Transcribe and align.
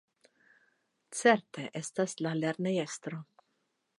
Certe 1.19 1.67
estas 1.83 2.17
la 2.27 2.33
lernejestro. 2.41 3.23